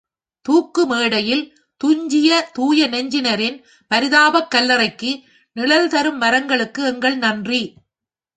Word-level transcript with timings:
தூக்குமேடையில் 0.45 1.43
துஞ்சிய 1.81 2.29
தூயநெஞ்சினரின் 2.59 3.57
பரிதாபக் 3.91 4.51
கல்லறைக்கு 4.55 5.11
நிழல் 5.55 5.89
தரும் 5.89 6.17
மரங்களுக்கு 6.17 6.83
எங்கள் 6.83 7.17
நன்றி. 7.17 7.61